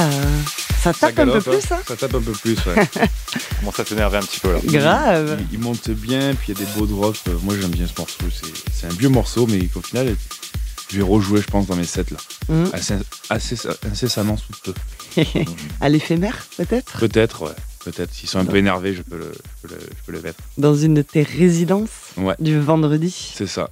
[0.00, 1.50] ça, tape un peu galope, hein.
[1.50, 1.78] plus, hein.
[1.86, 2.74] Ça tape un peu plus, ouais.
[3.60, 4.58] Commence à s'énerver un petit peu là.
[4.64, 5.38] Grave.
[5.50, 7.22] Il, il monte bien, puis il y a des beaux drops.
[7.28, 8.24] Euh, Moi, j'aime bien ce morceau.
[8.72, 10.14] C'est- un vieux morceau, mais qu'au final,
[10.90, 12.18] je vais rejouer, je pense, dans mes sets là.
[12.50, 12.70] Mhm.
[12.74, 12.94] Assez,
[13.30, 13.56] assez,
[13.90, 14.74] incessamment sous peu.
[15.80, 16.98] à l'éphémère, peut-être?
[16.98, 17.54] Peut-être, ouais.
[17.84, 18.12] Peut-être.
[18.12, 20.38] S'ils sont un peu énervés, je peux le, je peux le, je peux le mettre.
[20.58, 21.88] Dans une de tes résidences
[22.18, 22.34] Ouais.
[22.40, 23.32] du vendredi?
[23.34, 23.70] C'est ça.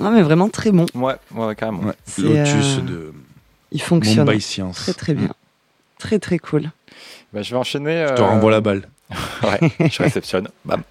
[0.00, 0.86] Non, mais vraiment très bon.
[0.94, 1.82] Ouais, ouais, carrément.
[1.84, 1.94] Ouais.
[2.06, 3.12] C'est, Lotus euh, de
[3.72, 4.76] Il fonctionne Mumbai Science.
[4.76, 5.28] très très bien.
[5.98, 6.70] Très très cool.
[7.32, 8.06] Bah, je vais enchaîner.
[8.08, 8.88] Je te euh, renvoie la balle.
[9.42, 10.48] Ouais, je réceptionne.
[10.64, 10.82] Bam.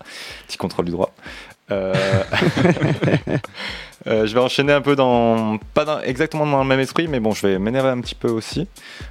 [0.47, 1.13] Petit contrôle du droit.
[1.69, 1.93] Euh,
[4.07, 5.57] euh, je vais enchaîner un peu dans.
[5.73, 8.29] Pas dans- exactement dans le même esprit, mais bon, je vais m'énerver un petit peu
[8.29, 8.67] aussi.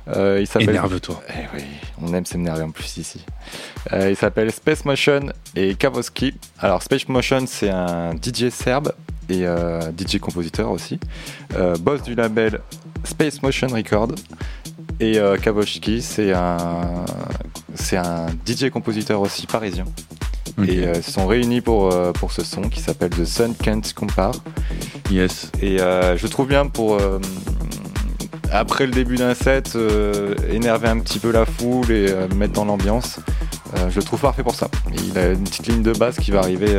[0.08, 0.70] Euh, il s'appelle.
[0.70, 1.22] Énerve-toi.
[1.30, 1.64] Eh oui,
[2.02, 3.24] on aime s'énerver en plus ici.
[3.92, 5.20] Euh, il s'appelle Space Motion
[5.54, 6.34] et Kavoski.
[6.60, 8.92] Alors, Space Motion, c'est un DJ serbe
[9.28, 10.98] et euh, DJ compositeur aussi.
[11.56, 12.60] Euh, boss du label
[13.06, 14.08] Space Motion Record.
[15.00, 17.04] Et euh, Kavoski, c'est un,
[17.74, 19.84] c'est un DJ compositeur aussi parisien.
[20.58, 20.68] Ok.
[20.68, 23.54] Et euh, ils se sont réunis pour, euh, pour ce son qui s'appelle The Sun
[23.54, 24.34] Can't Compare.
[25.10, 25.50] Yes.
[25.60, 26.98] Et euh, je le trouve bien pour,
[28.50, 29.76] après le début d'un set,
[30.50, 33.18] énerver un petit peu la foule et mettre dans l'ambiance.
[33.88, 34.68] Je le trouve parfait pour ça.
[34.92, 36.74] Il a une petite ligne de basse qui va arriver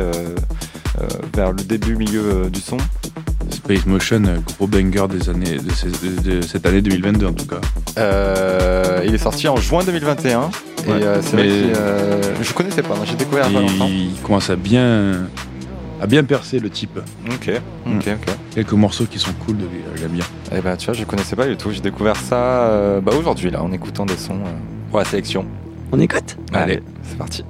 [1.34, 2.78] vers le début, milieu du son.
[3.68, 7.32] Space Motion, euh, gros banger des années, de, ces- de- de cette année 2022 en
[7.34, 7.60] tout cas.
[7.98, 10.40] Euh, il est sorti en juin 2021.
[10.40, 10.48] Ouais,
[10.86, 13.88] et euh, c'est vrai que euh, je connaissais pas, j'ai découvert il a pas longtemps.
[13.90, 15.26] Il commence à bien,
[16.00, 16.98] à bien percer le type.
[17.30, 17.50] Ok,
[17.86, 18.34] ok, ok.
[18.54, 20.24] Quelques morceaux qui sont cool de lui, j'aime bien.
[20.56, 21.70] Et ben tu vois, je connaissais pas du tout.
[21.70, 22.36] J'ai découvert ça
[22.70, 25.44] euh, bah, aujourd'hui là, en écoutant des sons euh, pour la sélection.
[25.92, 26.38] On écoute?
[26.54, 26.80] Allez.
[27.02, 27.44] c'est parti.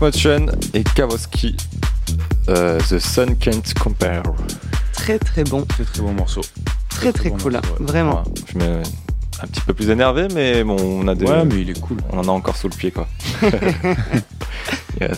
[0.00, 1.56] Motion et Kawasaki.
[2.48, 4.22] euh, The Sun Can't Compare.
[4.92, 6.42] Très très bon, Très très bon morceau.
[6.88, 7.86] très très bon cool, morceau, ouais.
[7.86, 8.22] vraiment.
[8.22, 8.82] Ouais, je me
[9.42, 11.98] un petit peu plus énervé, mais bon, on a des, Ouais, mais il est cool.
[12.10, 13.06] on en a encore sous le pied, quoi.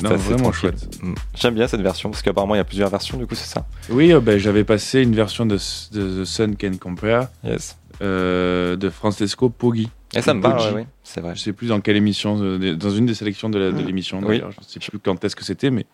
[0.02, 0.52] Non, assez vraiment tranquille.
[0.60, 0.88] chouette.
[1.02, 1.14] Mm.
[1.36, 3.64] J'aime bien cette version parce qu'apparemment il y a plusieurs versions, du coup, c'est ça.
[3.90, 5.56] Oui, euh, ben, j'avais passé une version de,
[5.92, 7.76] de The Sun Can Compare Yes.
[8.02, 9.88] euh, de Francesco Poggi.
[10.14, 11.34] Et ça me parle, ouais, ouais, c'est vrai.
[11.34, 14.38] Je sais plus dans quelle émission, euh, dans une des sélections de de l'émission Oui.
[14.38, 14.50] d'ailleurs.
[14.66, 15.84] Je sais plus quand est-ce que c'était, mais,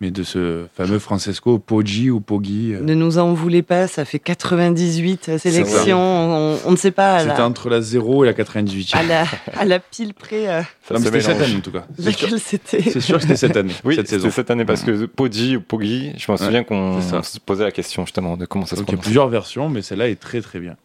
[0.00, 2.74] mais de ce fameux Francesco Poggi ou Poggi.
[2.74, 5.38] euh, Ne nous en voulez pas, ça fait 98 ça.
[5.38, 8.92] sélections, on, on ne sait pas C'était la, entre la 0 et la 98.
[8.94, 9.24] à la,
[9.58, 10.62] à la pile près euh,
[10.96, 11.86] c'était cette année en tout cas.
[11.98, 12.82] C'est sûr, laquelle c'était.
[12.82, 14.30] c'est sûr que c'était cette année, Oui, cette c'était saison.
[14.30, 17.72] cette année parce que Poggi ou Poggi, je me Ouais, souviens qu'on se posait la
[17.72, 19.04] question justement de comment ça se Donc il y a prononce.
[19.06, 20.76] plusieurs versions, mais celle-là est très très bien.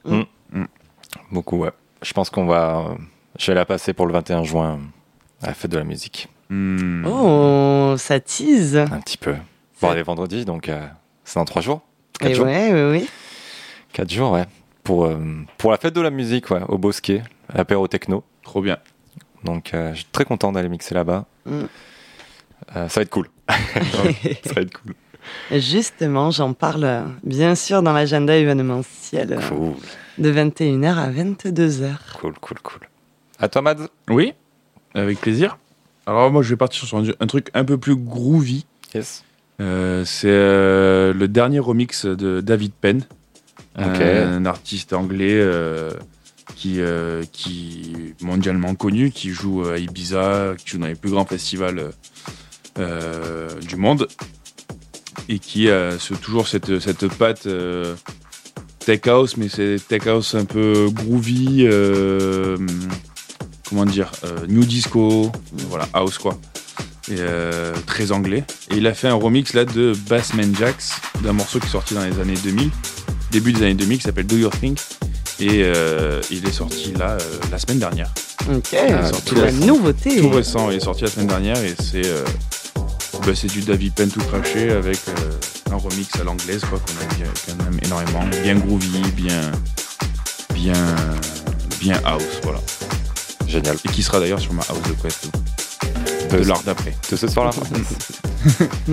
[1.31, 1.71] Beaucoup, ouais.
[2.01, 2.95] Je pense qu'on va.
[3.37, 4.79] Je vais la passer pour le 21 juin
[5.41, 6.27] à la fête de la musique.
[6.49, 7.05] Hmm.
[7.05, 8.77] Oh, ça tease.
[8.77, 9.35] Un petit peu.
[9.81, 10.85] Bon, elle est vendredi, donc euh,
[11.23, 11.81] c'est dans trois jours.
[12.19, 12.45] Quatre Et jours.
[12.45, 13.09] ouais, ouais, oui.
[13.93, 14.45] Quatre jours, ouais.
[14.83, 15.17] Pour, euh,
[15.57, 17.23] pour la fête de la musique, ouais, au Bosquet,
[17.53, 18.23] à l'apéro techno.
[18.43, 18.77] Trop bien.
[19.43, 21.25] Donc, euh, je suis très content d'aller mixer là-bas.
[21.45, 21.51] Mm.
[22.75, 23.29] Euh, ça va être cool.
[23.49, 24.95] ça va être cool.
[25.51, 29.75] Justement, j'en parle bien sûr dans l'agenda événementiel euh, Cool,
[30.19, 31.91] de 21h à 22h.
[32.19, 32.81] cool, cool, cool.
[33.39, 34.33] À toi, Mads Oui,
[34.93, 35.57] avec plaisir.
[36.05, 38.65] Alors moi je vais partir sur un, un truc un peu plus groovy.
[38.95, 39.23] Yes.
[39.61, 43.03] Euh, c'est euh, le dernier remix de David Penn,
[43.75, 45.91] un artiste anglais euh,
[46.55, 51.11] qui, euh, qui est mondialement connu, qui joue à Ibiza, qui joue dans les plus
[51.11, 51.91] grands festivals
[52.79, 54.07] euh, du monde,
[55.27, 57.95] et qui a ce- toujours cette, cette patte euh,
[58.89, 62.57] tech house, mais c'est tech house un peu groovy, euh,
[63.69, 65.31] comment dire, euh, new disco,
[65.69, 66.39] voilà, house quoi
[67.11, 68.43] et euh, très anglais.
[68.71, 70.85] Et il a fait un remix là de Bassman Jacks,
[71.21, 72.71] d'un morceau qui est sorti dans les années 2000,
[73.29, 74.75] début des années 2000, qui s'appelle Do Your Thing.
[75.39, 75.59] Et
[76.31, 77.15] il est sorti là
[77.51, 78.11] la semaine dernière.
[78.51, 80.19] Ok, Ah, tout la nouveauté.
[80.19, 82.11] Tout récent, il est sorti la semaine dernière et c'est
[83.23, 84.97] bah, du David Penn tout craché avec
[85.71, 89.51] un remix à l'anglaise quoi qu'on aime bien, qu'on aime énormément, bien groovy, bien
[90.53, 90.95] bien
[91.79, 92.59] bien house voilà.
[93.47, 93.77] Génial.
[93.85, 95.27] Et qui sera d'ailleurs sur ma house de quest
[96.31, 96.95] De, de l'art d'après.
[97.09, 97.51] de ce soir-là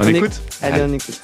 [0.00, 0.40] On, On écoute?
[0.62, 1.20] Allez, on écoute.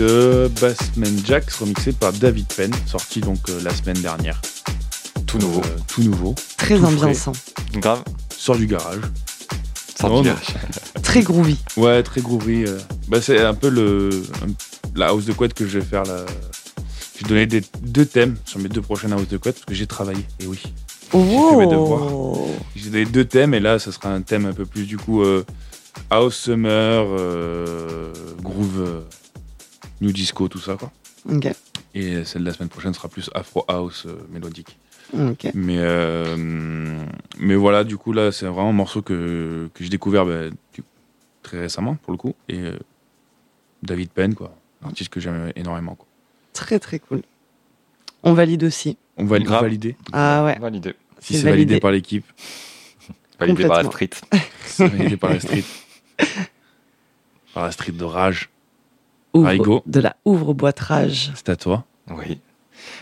[0.00, 4.40] De Bassman Jacks, remixé par David Penn, sorti donc euh, la semaine dernière.
[5.26, 5.60] Tout nouveau.
[5.60, 6.34] Euh, tout nouveau.
[6.56, 7.32] Très tout ambiançant.
[7.74, 8.02] Grave.
[8.34, 9.00] Sort du garage.
[10.02, 10.32] Non, dire.
[10.34, 11.02] non.
[11.02, 11.58] Très groovy.
[11.76, 12.64] Ouais, très groovy.
[12.66, 12.78] euh.
[13.08, 14.08] Bah, c'est un peu le,
[14.42, 16.24] un- la house de couette que je vais faire là.
[17.20, 19.86] J'ai donné des, deux thèmes sur mes deux prochaines house de couette parce que j'ai
[19.86, 20.24] travaillé.
[20.40, 20.62] Et oui.
[21.10, 22.10] fait mes devoirs.
[22.10, 24.96] Oh J'ai donné deux thèmes et là, ça sera un thème un peu plus du
[24.96, 25.44] coup euh,
[26.08, 28.10] house summer, euh,
[28.42, 29.00] groove, euh,
[30.00, 30.90] new disco, tout ça quoi.
[31.30, 31.48] Ok.
[31.94, 34.78] Et celle de la semaine prochaine sera plus afro house euh, mélodique.
[35.12, 35.48] Ok.
[35.54, 36.36] Mais euh,
[37.38, 40.84] mais voilà, du coup là, c'est vraiment un morceau que, que j'ai découvert bah, du-
[41.42, 42.78] très récemment pour le coup et euh,
[43.82, 46.06] David Penn quoi, un artiste que j'aime énormément quoi.
[46.52, 47.22] Très très cool.
[48.22, 48.96] On valide aussi.
[49.16, 49.62] On va Grave.
[49.62, 50.58] valider Ah ouais.
[50.58, 50.94] Validé.
[51.18, 51.80] si C'est validé validé.
[51.80, 52.24] par l'équipe,
[53.40, 54.10] Validé par la street.
[54.66, 55.64] c'est validé par la street,
[57.54, 58.48] par la street de rage.
[59.34, 59.82] Ouvre-.
[59.86, 61.32] De la ouvre-boîte-rage.
[61.34, 61.84] C'est à toi.
[62.10, 62.40] Oui.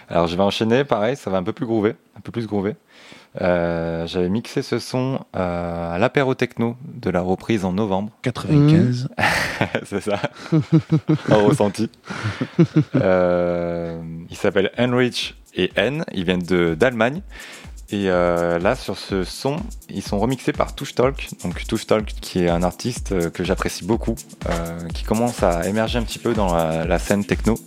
[0.09, 2.75] Alors je vais enchaîner, pareil, ça va un peu plus groover, un peu plus groover.
[3.41, 8.11] Euh, J'avais mixé ce son euh, à l'apéro techno de la reprise en novembre.
[8.23, 9.09] 95.
[9.85, 10.19] C'est ça.
[11.31, 11.91] en ressenti.
[12.97, 14.01] Euh,
[14.31, 16.05] il s'appelle Enrich et N.
[16.13, 17.23] Ils viennent de- d'Allemagne.
[17.91, 19.57] Et euh, là, sur ce son,
[19.89, 21.29] ils sont remixés par Touch Talk.
[21.43, 24.15] Donc Touch Talk, qui est un artiste euh, que j'apprécie beaucoup,
[24.49, 27.59] euh, qui commence à émerger un petit peu dans la, la scène techno.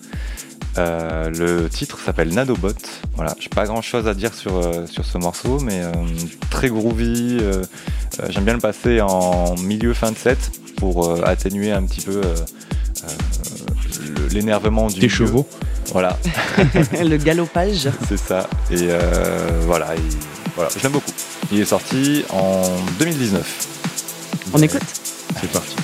[0.77, 2.69] Euh, le titre s'appelle Nanobot.
[3.15, 5.81] Voilà, j'ai pas grand chose à dire sur, sur ce morceau, mais
[6.49, 7.39] très groovy.
[8.29, 12.21] J'aime bien le passer en milieu fin de set pour atténuer un petit peu
[14.31, 15.09] l'énervement du milieu.
[15.09, 15.47] chevaux.
[15.93, 16.17] Voilà,
[17.03, 17.89] le galopage.
[18.07, 18.47] c'est ça.
[18.69, 20.17] Et euh, voilà, il-
[20.55, 21.11] voilà, je l'aime beaucoup.
[21.51, 22.61] Il est sorti en
[22.99, 23.67] 2019.
[24.53, 24.81] On écoute
[25.39, 25.75] C'est parti.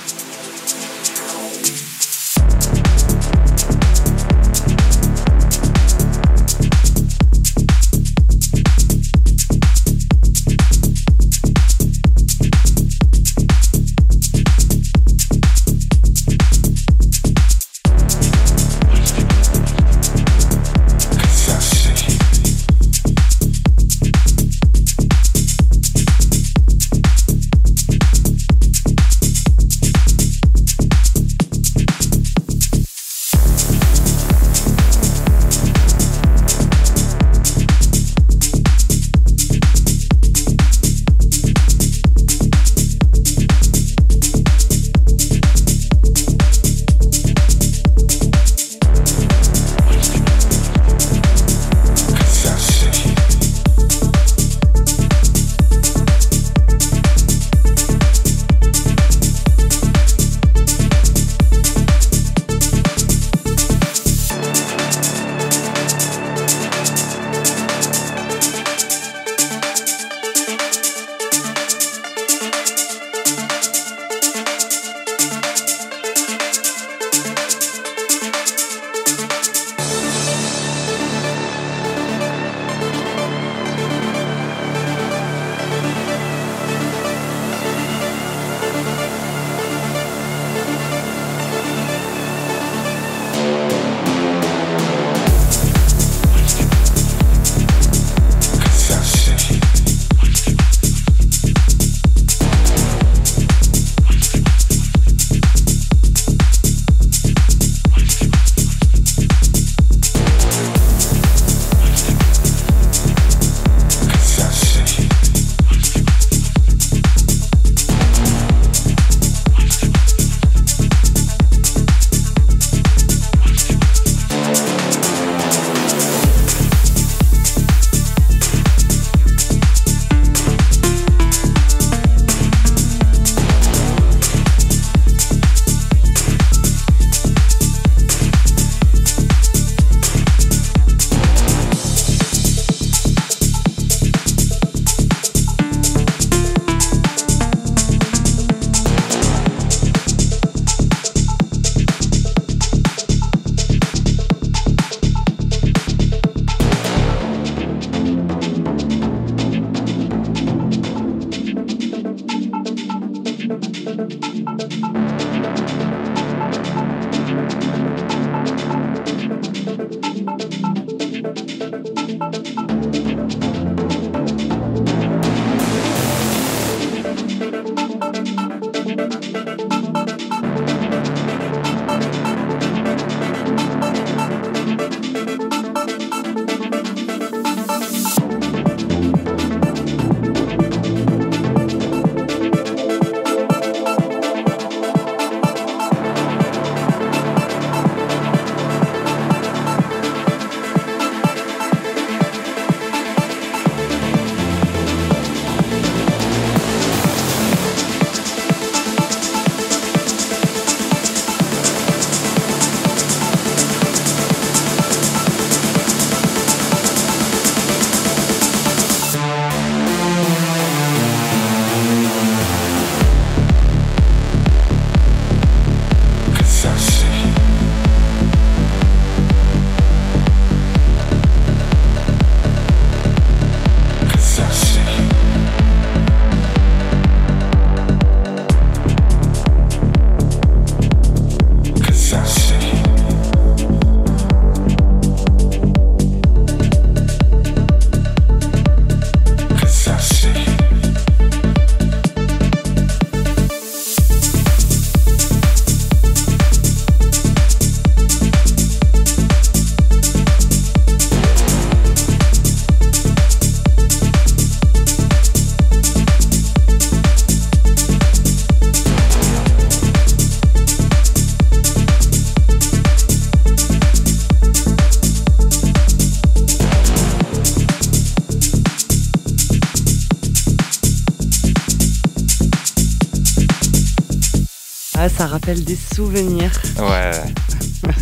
[285.00, 287.12] Ah, ça rappelle des souvenirs Ouais.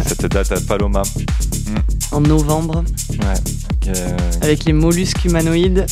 [0.06, 1.02] Cette date à Paloma.
[2.10, 3.88] en novembre Ouais.
[3.88, 5.84] Euh, avec les mollusques humanoïdes.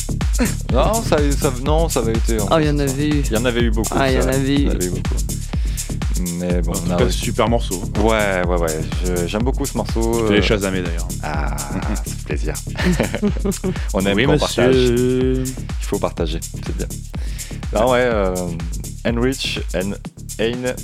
[0.73, 2.37] non, ça, ça, non, ça avait été.
[2.39, 3.23] Oh, il y en avait eu.
[3.29, 3.95] Il y en avait eu beaucoup.
[3.95, 4.55] Ah, il y c'est en avait eu.
[4.55, 5.15] Il y en avait eu beaucoup.
[6.39, 7.83] Mais bon, En tout cas, super morceau.
[7.99, 9.27] Ouais, ouais, ouais.
[9.27, 10.25] J'aime beaucoup ce morceau.
[10.27, 11.07] Je les euh, chasamés d'ailleurs.
[11.21, 11.55] Ah,
[11.95, 12.53] ça fait plaisir.
[13.93, 14.75] on aime oui, qu'on partage.
[14.75, 15.43] monsieur.
[15.45, 16.87] Il faut partager, c'est bien.
[17.73, 18.33] Non, ouais, euh,
[19.05, 19.91] Enrich and
[20.39, 20.75] Ein,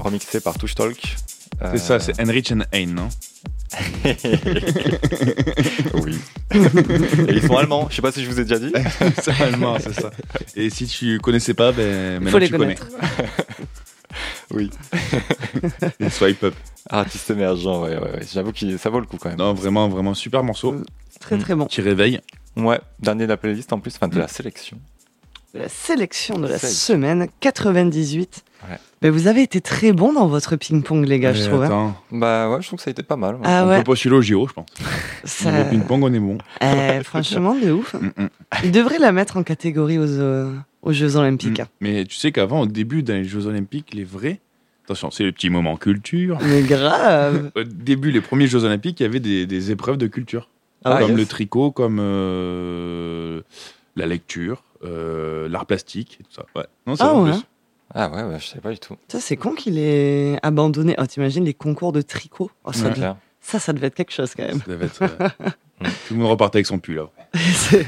[0.00, 1.16] remixé par Touch Talk.
[1.62, 3.08] Euh, C'est ça, c'est Enrich and Hein, non
[5.94, 6.18] oui.
[6.54, 8.72] Et ils sont allemands, je sais pas si je vous ai déjà dit.
[9.22, 10.10] C'est allemand, c'est ça.
[10.54, 12.74] Et si tu connaissais pas, ben Il maintenant faut les tu connais.
[12.74, 12.86] connaître.
[14.50, 14.70] Oui.
[16.00, 16.54] Et swipe up.
[16.90, 18.20] Artiste émergent, ouais, ouais, ouais.
[18.30, 19.38] J'avoue que ça vaut le coup quand même.
[19.38, 20.76] Non, vraiment, vraiment super morceau.
[21.20, 21.64] Très très bon.
[21.64, 22.20] Qui réveille.
[22.56, 24.78] Ouais, dernier de la playlist en plus, enfin de la sélection.
[25.54, 28.42] De la sélection de la semaine 98.
[28.70, 28.78] Ouais.
[29.02, 31.62] Ben, vous avez été très bon dans votre ping-pong, les gars, je trouve.
[31.62, 31.66] hein.
[31.66, 33.36] attends, Bah ouais, je trouve que ça a été pas mal.
[33.44, 33.78] Ah on ouais.
[33.78, 34.66] peut postuler au JO, je pense.
[35.24, 36.38] Ça- Niveau ping-pong, on est bon.
[36.62, 37.92] Eh, franchement, de ouf.
[37.94, 38.28] Mm, mm.
[38.64, 41.60] Ils devraient la mettre en catégorie aux, euh, aux Jeux Olympiques.
[41.60, 41.64] Mm.
[41.82, 44.40] Mais tu sais qu'avant, au début, dans les Jeux Olympiques, les vrais.
[44.86, 46.38] Attention, c'est le petit moment culture.
[46.42, 47.50] Mais grave.
[47.56, 50.48] Au début, les premiers Jeux Olympiques, il y avait des, des épreuves de culture.
[50.84, 51.18] Ah, comme yes.
[51.18, 53.42] le tricot, comme euh,
[53.94, 56.44] la lecture, l'art plastique et tout ça.
[56.56, 56.66] Ouais.
[56.86, 57.30] Non, Ah ouais.
[57.32, 57.40] plus.
[57.94, 58.96] Ah ouais, je sais pas du tout.
[59.08, 60.94] Ça, c'est con qu'il ait abandonné.
[60.98, 62.50] Oh, t'imagines les concours de tricot?
[62.64, 64.58] Oh, ça, C'est devait- ça, ça devait être quelque chose quand même.
[64.60, 65.28] Ça devait être, euh,
[66.06, 66.94] Tout le monde repartait avec son pull.
[66.94, 67.08] Là.
[67.34, 67.84] c'est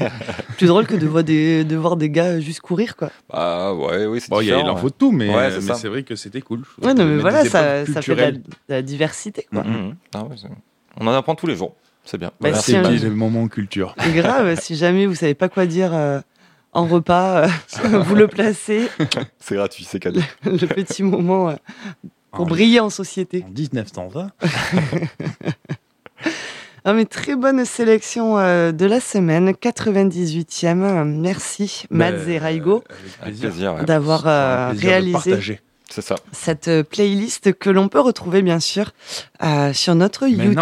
[0.57, 3.09] plus drôle que de voir des, de voir des gars juste courir, quoi.
[3.29, 5.87] Bah ouais, oui, c'est Bon, il y a- faut de tout, mais, Ouais, c'est c'est
[5.87, 6.61] vrai que c'était cool.
[6.83, 8.41] Ouais, non, mais voilà, ça, ça fait de la, culturelles.
[8.43, 9.61] de la diversité, quoi.
[9.61, 9.67] ouais.
[9.69, 9.95] Mhm.
[10.13, 10.49] Ah ouais, c'est-
[10.99, 11.73] on en apprend tous les jours.
[12.03, 12.31] C'est bien.
[12.39, 12.83] Bah, Merci, si un-.
[12.83, 13.95] C'est le moment culture.
[14.13, 16.19] Grave, si jamais vous savez pas quoi dire euh,
[16.75, 17.47] en repas, euh,
[18.03, 18.87] vous le placez,
[19.39, 20.21] C'est gratuit, c'est cadeau.
[20.43, 21.55] le petit moment euh,
[22.31, 23.43] pour En- briller en société.
[23.47, 24.31] En 1920
[26.87, 30.81] Ah, mais très bonne sélection euh, de la semaine, 98e.
[30.83, 32.83] Euh, Merci, Mads Ben, et Raigo,
[33.87, 35.61] d'avoir euh, réalisé partager.
[35.89, 36.15] C'est ça.
[36.31, 38.91] cette playlist que l'on peut retrouver bien sûr
[39.43, 40.61] euh, sur notre Mais non.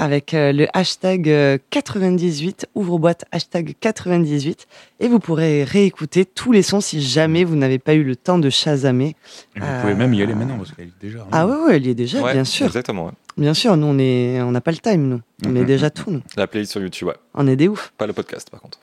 [0.00, 4.68] Avec euh, le hashtag euh, 98, ouvre-boîte hashtag 98
[5.00, 8.38] et vous pourrez réécouter tous les sons si jamais vous n'avez pas eu le temps
[8.38, 9.16] de chasamer.
[9.56, 11.26] Et vous Euh, pouvez même y aller maintenant parce qu'elle est déjà.
[11.32, 12.66] Ah ouais, ouais, elle y est déjà, Ouais, bien sûr.
[12.66, 13.06] Exactement.
[13.06, 13.12] ouais.
[13.36, 15.20] Bien sûr, nous on est, on n'a pas le time, nous.
[15.44, 15.66] On est Mhm.
[15.66, 16.22] déjà tout, nous.
[16.36, 17.16] La playlist sur YouTube, ouais.
[17.34, 17.92] On est des oufs.
[17.98, 18.78] Pas le podcast, par contre.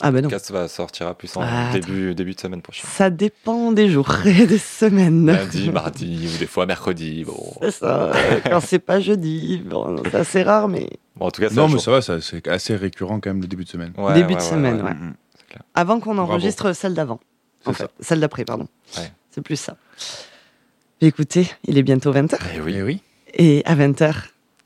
[0.00, 0.28] Ah ben Le non.
[0.28, 2.84] podcast va sortira plus en Ah, début, début de semaine prochaine.
[2.90, 5.26] Ça dépend des jours et des semaines.
[5.26, 7.24] Lundi, mardi ou des fois mercredi.
[7.24, 8.12] Bon, C'est ça.
[8.44, 11.68] Quand c'est pas jeudi, bon, c'est assez rare, mais Bon, en tout cas, c'est Non,
[11.68, 13.92] mais ça va, ça, c'est assez récurrent quand même le début de semaine.
[13.96, 14.82] Ouais, début ouais, de ouais, semaine, ouais.
[14.82, 14.94] ouais.
[14.94, 15.14] Mm, mm.
[15.74, 16.32] avant qu'on Bravo.
[16.32, 17.20] enregistre celle d'avant.
[17.64, 18.68] En fait, celle d'après, pardon.
[18.98, 19.10] Ouais.
[19.30, 19.76] C'est plus ça.
[21.00, 22.36] Écoutez, il est bientôt 20h.
[22.54, 22.74] Eh oui.
[22.76, 23.02] Eh oui.
[23.34, 24.14] Et à 20h,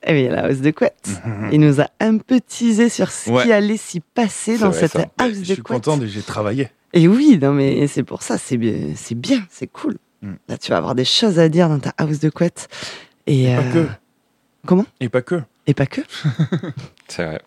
[0.07, 1.11] eh bien, il y a la hausse de couette.
[1.53, 3.43] Il nous a un peu teasé sur ce Ouais.
[3.45, 5.07] qui allait s'y passer dans vrai, cette ça.
[5.19, 5.85] house Je de suis couette.
[5.85, 6.69] content, j'ai travaillé.
[6.93, 9.97] Et oui, non, mais c'est pour ça, c'est bien, c'est bien, c'est cool.
[10.23, 10.33] Mm.
[10.49, 12.69] Là, tu vas avoir des choses à dire dans ta house de couette.
[13.27, 13.89] Et, Et pas euh, que.
[14.67, 14.87] Comment?
[15.01, 15.43] Et pas que.
[15.67, 16.01] Et pas que.
[17.09, 17.41] C'est vrai.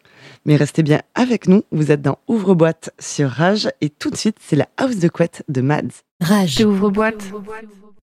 [0.45, 1.63] Mais restez bien avec nous.
[1.71, 3.69] Vous êtes dans Ouvre-boîte sur Rage.
[3.81, 6.03] Et tout de suite, c'est la house de couette de Mads.
[6.21, 6.61] Rage.
[6.65, 7.23] Ouvre-boîte.